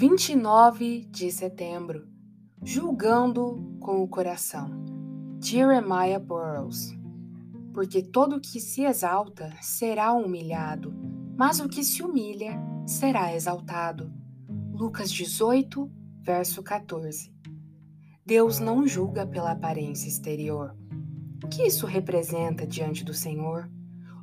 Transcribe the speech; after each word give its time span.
29 0.00 1.04
de 1.10 1.30
setembro 1.30 2.08
Julgando 2.64 3.76
com 3.78 4.02
o 4.02 4.08
coração. 4.08 4.70
Jeremiah 5.38 6.18
Burroughs. 6.18 6.96
Porque 7.74 8.02
todo 8.02 8.36
o 8.36 8.40
que 8.40 8.58
se 8.60 8.82
exalta 8.82 9.52
será 9.60 10.14
humilhado, 10.14 10.94
mas 11.36 11.60
o 11.60 11.68
que 11.68 11.84
se 11.84 12.02
humilha 12.02 12.58
será 12.86 13.34
exaltado. 13.36 14.10
Lucas 14.72 15.12
18, 15.12 15.92
verso 16.22 16.62
14. 16.62 17.30
Deus 18.24 18.58
não 18.58 18.88
julga 18.88 19.26
pela 19.26 19.52
aparência 19.52 20.08
exterior. 20.08 20.74
O 21.44 21.46
que 21.46 21.64
isso 21.64 21.84
representa 21.84 22.66
diante 22.66 23.04
do 23.04 23.12
Senhor? 23.12 23.70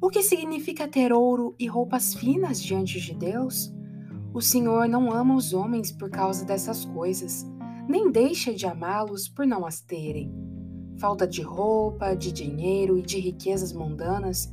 O 0.00 0.08
que 0.08 0.22
significa 0.22 0.88
ter 0.88 1.12
ouro 1.12 1.54
e 1.58 1.66
roupas 1.66 2.14
finas 2.14 2.62
diante 2.62 2.98
de 2.98 3.14
Deus? 3.14 3.75
O 4.36 4.42
Senhor 4.42 4.86
não 4.86 5.10
ama 5.10 5.34
os 5.34 5.54
homens 5.54 5.90
por 5.90 6.10
causa 6.10 6.44
dessas 6.44 6.84
coisas, 6.84 7.46
nem 7.88 8.10
deixa 8.10 8.52
de 8.52 8.66
amá-los 8.66 9.30
por 9.30 9.46
não 9.46 9.64
as 9.64 9.80
terem. 9.80 10.30
Falta 10.98 11.26
de 11.26 11.40
roupa, 11.40 12.14
de 12.14 12.30
dinheiro 12.30 12.98
e 12.98 13.02
de 13.02 13.18
riquezas 13.18 13.72
mundanas, 13.72 14.52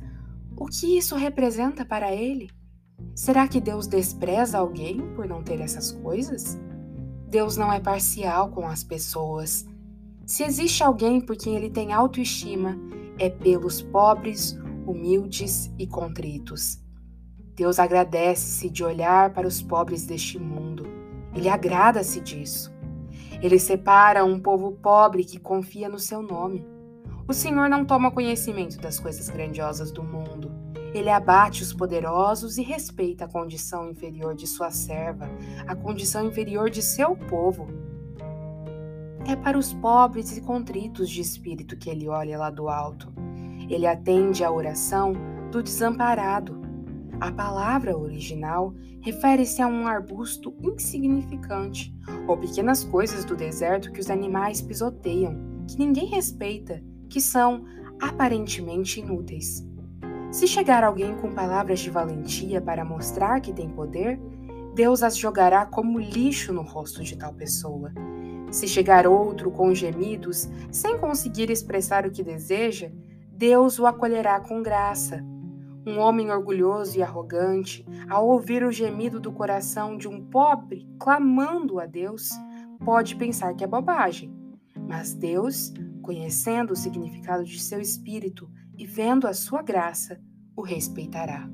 o 0.56 0.64
que 0.64 0.96
isso 0.96 1.16
representa 1.16 1.84
para 1.84 2.14
ele? 2.14 2.48
Será 3.14 3.46
que 3.46 3.60
Deus 3.60 3.86
despreza 3.86 4.56
alguém 4.56 5.02
por 5.14 5.28
não 5.28 5.42
ter 5.42 5.60
essas 5.60 5.92
coisas? 5.92 6.58
Deus 7.28 7.58
não 7.58 7.70
é 7.70 7.78
parcial 7.78 8.52
com 8.52 8.66
as 8.66 8.82
pessoas. 8.82 9.66
Se 10.24 10.44
existe 10.44 10.82
alguém 10.82 11.20
por 11.20 11.36
quem 11.36 11.56
ele 11.56 11.68
tem 11.68 11.92
autoestima, 11.92 12.74
é 13.18 13.28
pelos 13.28 13.82
pobres, 13.82 14.58
humildes 14.86 15.70
e 15.78 15.86
contritos. 15.86 16.82
Deus 17.54 17.78
agradece-se 17.78 18.68
de 18.68 18.82
olhar 18.82 19.32
para 19.32 19.46
os 19.46 19.62
pobres 19.62 20.04
deste 20.04 20.38
mundo. 20.38 20.86
Ele 21.34 21.48
agrada-se 21.48 22.20
disso. 22.20 22.74
Ele 23.40 23.58
separa 23.58 24.24
um 24.24 24.40
povo 24.40 24.72
pobre 24.72 25.24
que 25.24 25.38
confia 25.38 25.88
no 25.88 25.98
seu 25.98 26.22
nome. 26.22 26.66
O 27.28 27.32
Senhor 27.32 27.68
não 27.68 27.84
toma 27.84 28.10
conhecimento 28.10 28.78
das 28.78 28.98
coisas 28.98 29.28
grandiosas 29.28 29.90
do 29.90 30.02
mundo. 30.02 30.50
Ele 30.92 31.10
abate 31.10 31.62
os 31.62 31.72
poderosos 31.72 32.58
e 32.58 32.62
respeita 32.62 33.24
a 33.24 33.28
condição 33.28 33.90
inferior 33.90 34.34
de 34.34 34.46
sua 34.46 34.70
serva, 34.70 35.28
a 35.66 35.74
condição 35.74 36.26
inferior 36.26 36.70
de 36.70 36.82
seu 36.82 37.16
povo. 37.16 37.66
É 39.26 39.34
para 39.34 39.58
os 39.58 39.72
pobres 39.72 40.36
e 40.36 40.40
contritos 40.40 41.08
de 41.08 41.20
espírito 41.20 41.76
que 41.76 41.88
ele 41.88 42.08
olha 42.08 42.38
lá 42.38 42.50
do 42.50 42.68
alto. 42.68 43.12
Ele 43.68 43.86
atende 43.86 44.44
à 44.44 44.52
oração 44.52 45.14
do 45.50 45.62
desamparado, 45.62 46.63
a 47.24 47.32
palavra 47.32 47.96
original 47.96 48.74
refere-se 49.00 49.62
a 49.62 49.66
um 49.66 49.86
arbusto 49.86 50.54
insignificante 50.60 51.90
ou 52.28 52.36
pequenas 52.36 52.84
coisas 52.84 53.24
do 53.24 53.34
deserto 53.34 53.90
que 53.90 53.98
os 54.00 54.10
animais 54.10 54.60
pisoteiam, 54.60 55.34
que 55.66 55.78
ninguém 55.78 56.04
respeita, 56.04 56.82
que 57.08 57.22
são 57.22 57.64
aparentemente 57.98 59.00
inúteis. 59.00 59.66
Se 60.30 60.46
chegar 60.46 60.84
alguém 60.84 61.16
com 61.16 61.32
palavras 61.32 61.80
de 61.80 61.88
valentia 61.88 62.60
para 62.60 62.84
mostrar 62.84 63.40
que 63.40 63.54
tem 63.54 63.70
poder, 63.70 64.20
Deus 64.74 65.02
as 65.02 65.16
jogará 65.16 65.64
como 65.64 65.98
lixo 65.98 66.52
no 66.52 66.62
rosto 66.62 67.02
de 67.02 67.16
tal 67.16 67.32
pessoa. 67.32 67.90
Se 68.50 68.68
chegar 68.68 69.06
outro 69.06 69.50
com 69.50 69.74
gemidos, 69.74 70.46
sem 70.70 70.98
conseguir 70.98 71.50
expressar 71.50 72.06
o 72.06 72.10
que 72.10 72.22
deseja, 72.22 72.90
Deus 73.30 73.78
o 73.78 73.86
acolherá 73.86 74.38
com 74.40 74.62
graça 74.62 75.24
um 75.86 75.98
homem 75.98 76.30
orgulhoso 76.30 76.98
e 76.98 77.02
arrogante, 77.02 77.84
ao 78.08 78.26
ouvir 78.28 78.64
o 78.64 78.72
gemido 78.72 79.20
do 79.20 79.32
coração 79.32 79.96
de 79.96 80.08
um 80.08 80.24
pobre 80.24 80.88
clamando 80.98 81.78
a 81.78 81.86
Deus, 81.86 82.30
pode 82.84 83.16
pensar 83.16 83.54
que 83.54 83.64
é 83.64 83.66
bobagem. 83.66 84.34
Mas 84.88 85.14
Deus, 85.14 85.72
conhecendo 86.02 86.72
o 86.72 86.76
significado 86.76 87.44
de 87.44 87.60
seu 87.60 87.80
espírito 87.80 88.50
e 88.76 88.86
vendo 88.86 89.26
a 89.26 89.34
sua 89.34 89.62
graça, 89.62 90.20
o 90.56 90.62
respeitará. 90.62 91.48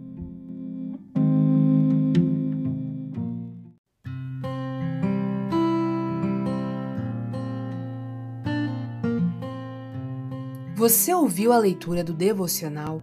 Você 10.80 11.12
ouviu 11.12 11.52
a 11.52 11.58
leitura 11.58 12.02
do 12.02 12.14
devocional 12.14 13.02